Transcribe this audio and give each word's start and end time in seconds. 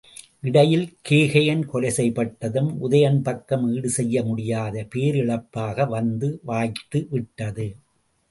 இடையில் 0.43 0.85
கேகயன் 1.09 1.61
கொலை 1.65 1.91
செய்யப்பட்டதும் 1.97 2.69
உதயணன் 2.79 3.21
பக்கம் 3.21 3.65
ஈடுசெய்ய 3.73 4.23
முடியாத 4.23 4.87
பேரிழப்பாக 4.95 5.87
வந்து 5.87 6.39
வாய்த்து 6.43 7.07
விட்டது. 7.11 7.67